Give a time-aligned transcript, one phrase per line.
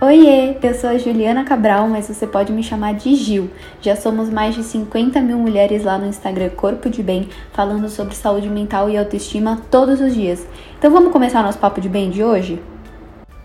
[0.00, 3.50] Oiê, eu sou a Juliana Cabral, mas você pode me chamar de Gil.
[3.82, 8.14] Já somos mais de 50 mil mulheres lá no Instagram Corpo de Bem, falando sobre
[8.14, 10.46] saúde mental e autoestima todos os dias.
[10.78, 12.62] Então vamos começar nosso papo de bem de hoje?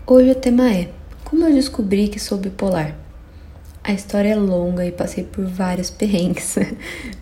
[0.06, 0.90] Hoje o tema é
[1.24, 2.94] Como eu descobri que sou bipolar?
[3.82, 6.56] A história é longa e passei por vários perrengues.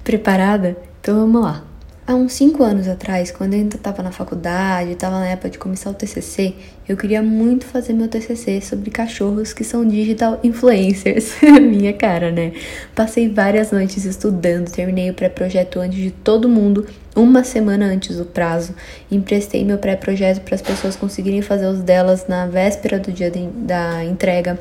[0.04, 0.76] Preparada?
[1.00, 1.71] Então vamos lá.
[2.04, 5.56] Há uns 5 anos atrás, quando eu ainda estava na faculdade, estava na época de
[5.56, 6.52] começar o TCC,
[6.88, 11.36] eu queria muito fazer meu TCC sobre cachorros que são digital influencers.
[11.62, 12.54] Minha cara, né?
[12.92, 18.24] Passei várias noites estudando, terminei o pré-projeto antes de todo mundo, uma semana antes do
[18.24, 18.74] prazo.
[19.08, 23.46] Emprestei meu pré-projeto para as pessoas conseguirem fazer os delas na véspera do dia de,
[23.46, 24.58] da entrega.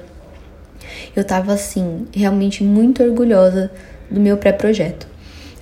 [1.15, 3.71] Eu tava assim, realmente muito orgulhosa
[4.11, 5.10] do meu pré-projeto.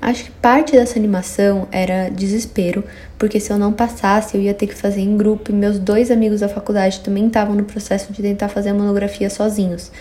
[0.01, 2.83] Acho que parte dessa animação era desespero,
[3.17, 6.09] porque se eu não passasse, eu ia ter que fazer em grupo e meus dois
[6.09, 9.91] amigos da faculdade também estavam no processo de tentar fazer a monografia sozinhos.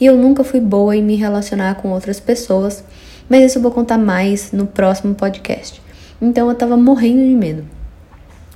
[0.00, 2.82] E eu nunca fui boa em me relacionar com outras pessoas,
[3.28, 5.80] mas isso eu vou contar mais no próximo podcast.
[6.20, 7.64] Então eu tava morrendo de medo.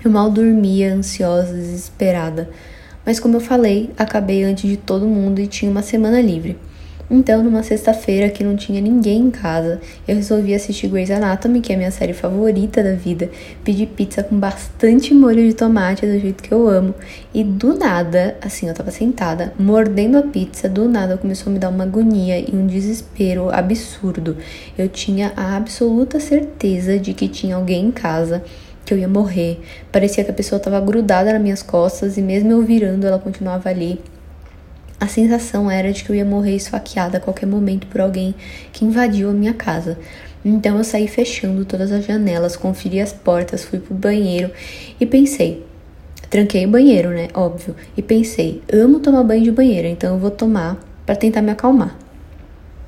[0.04, 2.50] Eu mal dormia, ansiosa, desesperada.
[3.06, 6.58] Mas como eu falei, acabei antes de todo mundo e tinha uma semana livre.
[7.12, 11.72] Então, numa sexta-feira que não tinha ninguém em casa, eu resolvi assistir Grey's Anatomy, que
[11.72, 13.28] é a minha série favorita da vida,
[13.64, 16.94] pedi pizza com bastante molho de tomate, do jeito que eu amo,
[17.34, 21.58] e do nada, assim, eu tava sentada, mordendo a pizza, do nada começou a me
[21.58, 24.36] dar uma agonia e um desespero absurdo.
[24.78, 28.40] Eu tinha a absoluta certeza de que tinha alguém em casa
[28.84, 29.58] que eu ia morrer.
[29.90, 33.68] Parecia que a pessoa estava grudada nas minhas costas e mesmo eu virando, ela continuava
[33.68, 33.98] ali.
[35.00, 38.34] A sensação era de que eu ia morrer esfaqueada a qualquer momento por alguém
[38.70, 39.98] que invadiu a minha casa.
[40.44, 44.50] Então eu saí fechando todas as janelas, conferi as portas, fui pro banheiro
[45.00, 45.64] e pensei.
[46.28, 47.28] Tranquei o banheiro, né?
[47.32, 47.74] Óbvio.
[47.96, 51.96] E pensei, amo tomar banho de banheiro, então eu vou tomar para tentar me acalmar.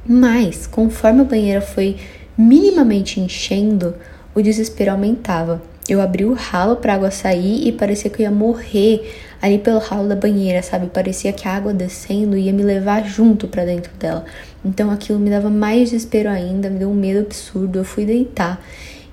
[0.07, 1.97] Mas, conforme a banheira foi
[2.37, 3.95] minimamente enchendo,
[4.35, 5.63] o desespero aumentava.
[5.89, 9.11] Eu abri o ralo para água sair e parecia que eu ia morrer
[9.43, 10.87] ali pelo ralo da banheira, sabe?
[10.87, 14.25] Parecia que a água descendo ia me levar junto para dentro dela.
[14.65, 17.81] Então aquilo me dava mais desespero ainda, me deu um medo absurdo.
[17.81, 18.65] Eu fui deitar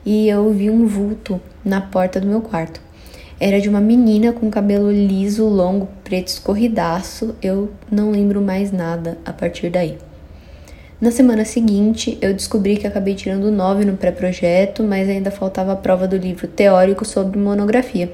[0.06, 2.80] e eu vi um vulto na porta do meu quarto.
[3.40, 7.36] Era de uma menina com cabelo liso, longo, preto, escorridaço.
[7.42, 9.98] Eu não lembro mais nada a partir daí.
[11.02, 15.76] Na semana seguinte, eu descobri que acabei tirando 9 no pré-projeto, mas ainda faltava a
[15.76, 18.12] prova do livro teórico sobre monografia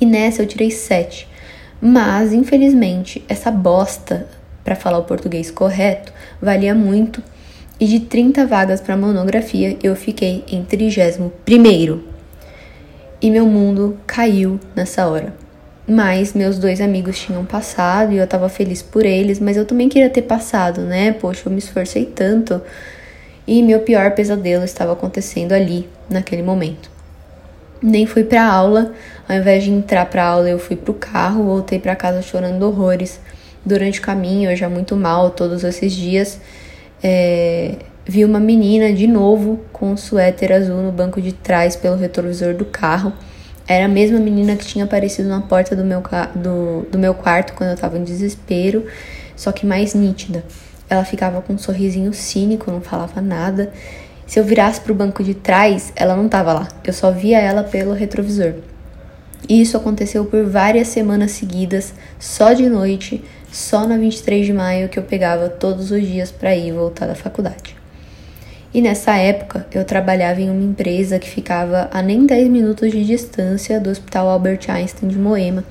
[0.00, 1.28] e nessa eu tirei 7.
[1.80, 4.26] Mas, infelizmente, essa bosta,
[4.64, 7.22] para falar o português correto, valia muito
[7.80, 11.30] e de 30 vagas para monografia eu fiquei em 31
[13.22, 15.34] E meu mundo caiu nessa hora.
[15.86, 19.88] Mas meus dois amigos tinham passado e eu tava feliz por eles, mas eu também
[19.88, 21.12] queria ter passado, né?
[21.12, 22.60] Poxa, eu me esforcei tanto.
[23.46, 26.90] E meu pior pesadelo estava acontecendo ali, naquele momento.
[27.80, 28.92] Nem fui pra aula,
[29.28, 33.20] ao invés de entrar pra aula, eu fui pro carro, voltei para casa chorando horrores.
[33.64, 36.40] Durante o caminho, eu já muito mal todos esses dias,
[37.02, 37.74] é,
[38.06, 42.54] vi uma menina de novo com um suéter azul no banco de trás pelo retrovisor
[42.54, 43.12] do carro.
[43.66, 46.02] Era a mesma menina que tinha aparecido na porta do meu,
[46.34, 48.86] do, do meu quarto quando eu tava em desespero,
[49.36, 50.42] só que mais nítida.
[50.88, 53.70] Ela ficava com um sorrisinho cínico, não falava nada.
[54.26, 56.68] Se eu virasse para o banco de trás, ela não estava lá.
[56.82, 58.54] Eu só via ela pelo retrovisor.
[59.46, 63.22] E isso aconteceu por várias semanas seguidas, só de noite,
[63.52, 67.06] só na 23 de maio que eu pegava todos os dias para ir e voltar
[67.06, 67.76] da faculdade.
[68.72, 73.04] E nessa época eu trabalhava em uma empresa que ficava a nem 10 minutos de
[73.04, 75.64] distância do Hospital Albert Einstein de Moema.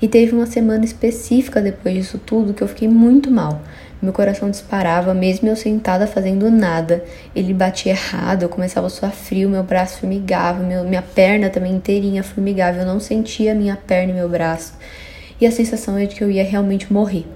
[0.00, 3.60] E teve uma semana específica depois disso tudo que eu fiquei muito mal.
[4.00, 7.04] Meu coração disparava, mesmo eu sentada fazendo nada.
[7.34, 11.74] Ele batia errado, eu começava a suar frio, meu braço formigava, meu, minha perna também
[11.74, 12.78] inteirinha formigava.
[12.78, 14.74] Eu não sentia minha perna e meu braço.
[15.40, 17.26] E a sensação é de que eu ia realmente morrer.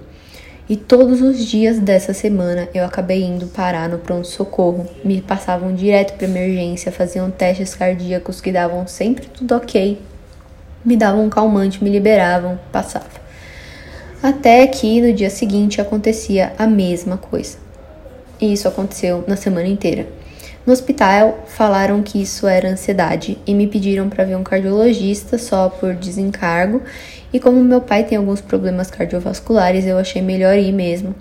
[0.69, 4.87] E todos os dias dessa semana eu acabei indo parar no pronto-socorro.
[5.03, 9.99] Me passavam direto para emergência, faziam testes cardíacos que davam sempre tudo ok.
[10.83, 13.23] Me davam um calmante, me liberavam, passava.
[14.21, 17.57] Até que no dia seguinte acontecia a mesma coisa.
[18.39, 20.07] E isso aconteceu na semana inteira.
[20.65, 25.67] No hospital falaram que isso era ansiedade e me pediram para ver um cardiologista só
[25.67, 26.81] por desencargo.
[27.33, 31.13] E como meu pai tem alguns problemas cardiovasculares, eu achei melhor ir mesmo.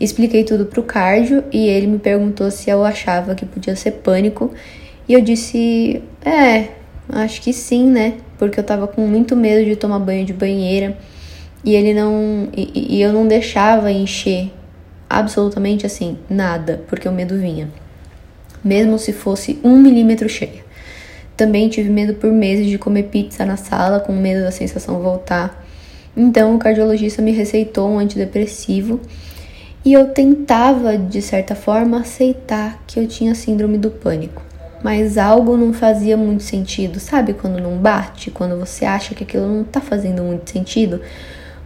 [0.00, 4.52] Expliquei tudo pro cardio e ele me perguntou se eu achava que podia ser pânico.
[5.06, 6.68] E eu disse: "É,
[7.08, 8.14] acho que sim, né?
[8.38, 10.96] Porque eu tava com muito medo de tomar banho de banheira
[11.64, 12.48] e ele não.
[12.56, 14.50] E, e eu não deixava encher
[15.08, 17.68] absolutamente assim, nada, porque o medo vinha.
[18.62, 20.66] Mesmo se fosse um milímetro cheia.
[21.36, 25.64] Também tive medo por meses de comer pizza na sala, com medo da sensação voltar.
[26.16, 29.00] Então o cardiologista me receitou um antidepressivo
[29.84, 34.42] e eu tentava, de certa forma, aceitar que eu tinha síndrome do pânico.
[34.82, 37.32] Mas algo não fazia muito sentido, sabe?
[37.32, 41.00] Quando não bate, quando você acha que aquilo não tá fazendo muito sentido.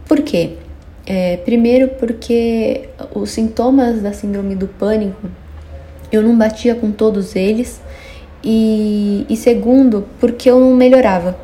[0.07, 0.57] Por quê?
[1.05, 5.29] É, primeiro, porque os sintomas da síndrome do pânico
[6.11, 7.81] eu não batia com todos eles,
[8.43, 11.35] e, e segundo, porque eu não melhorava.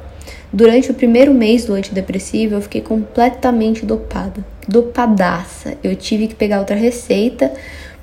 [0.51, 5.77] Durante o primeiro mês do antidepressivo, eu fiquei completamente dopada, dopadaça.
[5.83, 7.51] Eu tive que pegar outra receita,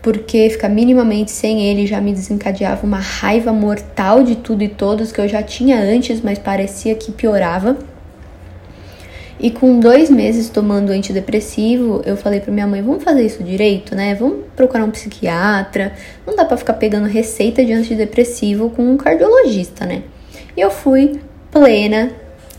[0.06, 5.10] porque ficar minimamente sem ele já me desencadeava uma raiva mortal de tudo e todos
[5.10, 7.76] que eu já tinha antes, mas parecia que piorava.
[9.40, 13.96] E com dois meses tomando antidepressivo, eu falei pra minha mãe: vamos fazer isso direito,
[13.96, 14.14] né?
[14.14, 15.92] Vamos procurar um psiquiatra.
[16.24, 20.04] Não dá pra ficar pegando receita de antidepressivo com um cardiologista, né?
[20.56, 21.18] E eu fui
[21.50, 22.12] plena,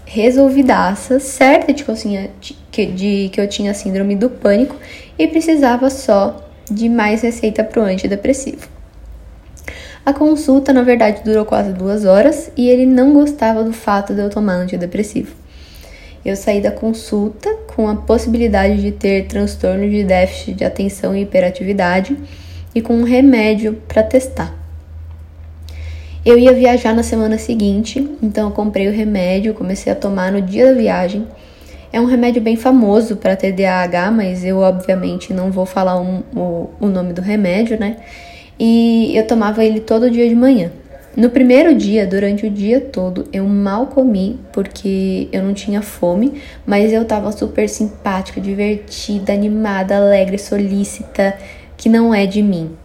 [0.04, 4.76] resolvidaça, certa de que eu tinha, de que eu tinha síndrome do pânico
[5.18, 8.68] e precisava só de mais receita pro antidepressivo.
[10.06, 14.22] A consulta, na verdade, durou quase duas horas e ele não gostava do fato de
[14.22, 15.36] eu tomar antidepressivo.
[16.24, 21.24] Eu saí da consulta com a possibilidade de ter transtorno de déficit de atenção e
[21.24, 22.18] hiperatividade
[22.74, 24.54] e com um remédio para testar.
[26.26, 30.42] Eu ia viajar na semana seguinte, então eu comprei o remédio, comecei a tomar no
[30.42, 31.26] dia da viagem.
[31.92, 36.70] É um remédio bem famoso para TDAH, mas eu obviamente não vou falar um, o,
[36.80, 37.98] o nome do remédio, né?
[38.60, 40.72] E eu tomava ele todo dia de manhã.
[41.16, 46.40] No primeiro dia, durante o dia todo, eu mal comi porque eu não tinha fome,
[46.64, 51.36] mas eu tava super simpática, divertida, animada, alegre, solícita,
[51.76, 52.76] que não é de mim.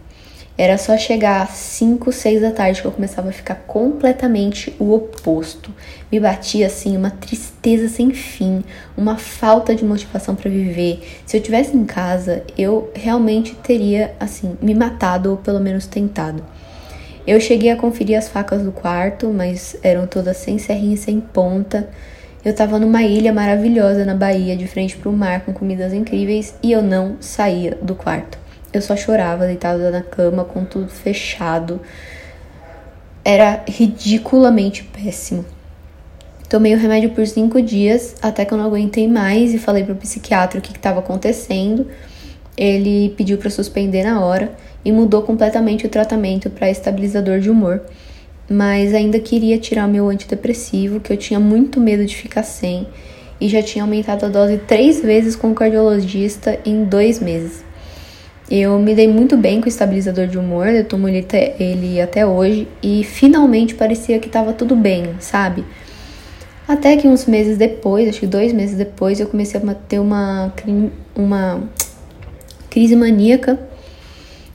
[0.55, 4.93] Era só chegar às 5, 6 da tarde que eu começava a ficar completamente o
[4.93, 5.73] oposto.
[6.11, 8.63] Me batia assim uma tristeza sem fim,
[8.95, 11.01] uma falta de motivação para viver.
[11.25, 16.43] Se eu tivesse em casa, eu realmente teria assim me matado ou pelo menos tentado.
[17.25, 21.19] Eu cheguei a conferir as facas do quarto, mas eram todas sem serrinha e sem
[21.19, 21.89] ponta.
[22.45, 26.53] Eu tava numa ilha maravilhosa na Bahia, de frente para o mar, com comidas incríveis,
[26.61, 28.42] e eu não saía do quarto.
[28.73, 31.79] Eu só chorava deitada na cama, com tudo fechado.
[33.23, 35.45] Era ridiculamente péssimo.
[36.49, 39.95] Tomei o remédio por cinco dias, até que eu não aguentei mais e falei pro
[39.95, 41.87] psiquiatra o que estava acontecendo.
[42.57, 44.51] Ele pediu para suspender na hora
[44.83, 47.81] e mudou completamente o tratamento para estabilizador de humor,
[48.49, 52.87] mas ainda queria tirar meu antidepressivo, que eu tinha muito medo de ficar sem,
[53.39, 57.63] e já tinha aumentado a dose três vezes com o cardiologista em dois meses.
[58.49, 62.01] Eu me dei muito bem com o estabilizador de humor, eu tomo ele até, ele
[62.01, 65.63] até hoje e finalmente parecia que estava tudo bem, sabe?
[66.67, 70.53] Até que uns meses depois, acho que dois meses depois, eu comecei a ter uma,
[71.15, 71.63] uma
[72.69, 73.59] crise maníaca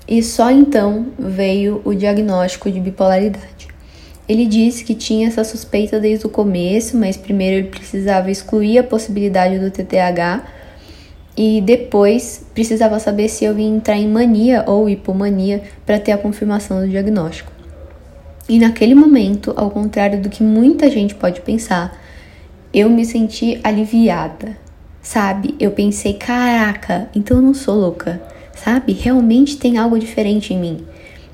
[0.06, 3.68] e só então veio o diagnóstico de bipolaridade.
[4.28, 8.84] Ele disse que tinha essa suspeita desde o começo, mas primeiro ele precisava excluir a
[8.84, 10.57] possibilidade do TTH
[11.38, 16.18] e depois precisava saber se eu ia entrar em mania ou hipomania para ter a
[16.18, 17.52] confirmação do diagnóstico.
[18.48, 21.96] E naquele momento, ao contrário do que muita gente pode pensar,
[22.74, 24.56] eu me senti aliviada,
[25.00, 25.54] sabe?
[25.60, 28.20] Eu pensei, caraca, então eu não sou louca
[28.58, 28.92] sabe?
[28.92, 30.84] Realmente tem algo diferente em mim.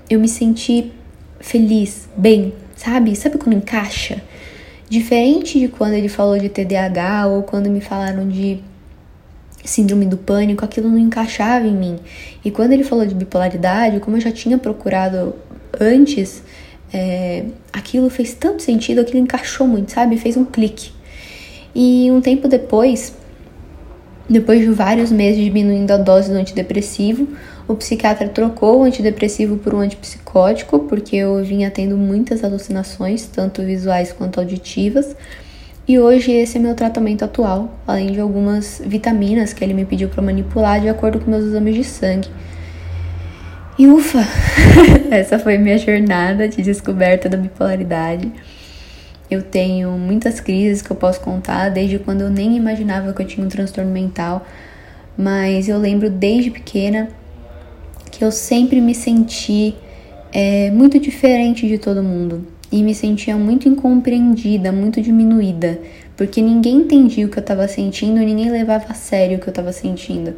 [0.09, 0.93] Eu me senti
[1.41, 3.17] feliz, bem, sabe?
[3.17, 4.23] Sabe quando encaixa?
[4.89, 8.61] Diferente de quando ele falou de TDAH ou quando me falaram de
[9.65, 11.99] síndrome do pânico, aquilo não encaixava em mim.
[12.45, 15.35] E quando ele falou de bipolaridade, como eu já tinha procurado
[15.81, 16.43] antes,
[16.93, 20.17] é, aquilo fez tanto sentido, aquilo encaixou muito, sabe?
[20.17, 20.93] Fez um clique.
[21.75, 23.15] E um tempo depois,
[24.29, 27.27] depois de vários meses diminuindo a dose do antidepressivo,
[27.67, 33.63] o psiquiatra trocou o antidepressivo por um antipsicótico, porque eu vinha tendo muitas alucinações, tanto
[33.63, 35.17] visuais quanto auditivas.
[35.87, 40.09] E hoje esse é meu tratamento atual, além de algumas vitaminas que ele me pediu
[40.09, 42.29] para manipular de acordo com meus exames de sangue.
[43.79, 44.21] E ufa!
[45.11, 48.33] Essa foi minha jornada de descoberta da bipolaridade.
[49.31, 53.27] Eu tenho muitas crises que eu posso contar, desde quando eu nem imaginava que eu
[53.27, 54.47] tinha um transtorno mental,
[55.19, 57.11] mas eu lembro desde pequena
[58.11, 59.75] que eu sempre me senti
[60.33, 62.54] é, muito diferente de todo mundo.
[62.75, 65.79] E me sentia muito incompreendida, muito diminuída,
[66.17, 69.53] porque ninguém entendia o que eu estava sentindo, ninguém levava a sério o que eu
[69.53, 70.35] estava sentindo.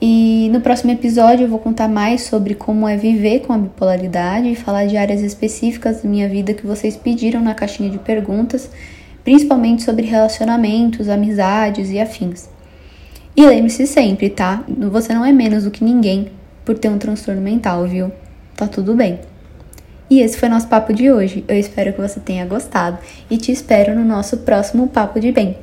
[0.00, 4.48] E no próximo episódio eu vou contar mais sobre como é viver com a bipolaridade
[4.48, 8.68] e falar de áreas específicas da minha vida que vocês pediram na caixinha de perguntas,
[9.22, 12.48] principalmente sobre relacionamentos, amizades e afins.
[13.36, 14.64] E lembre-se sempre, tá?
[14.90, 16.32] Você não é menos do que ninguém
[16.64, 18.10] por ter um transtorno mental, viu?
[18.56, 19.20] Tá tudo bem.
[20.12, 21.42] E esse foi nosso papo de hoje.
[21.48, 22.98] Eu espero que você tenha gostado
[23.30, 25.56] e te espero no nosso próximo Papo de Bem.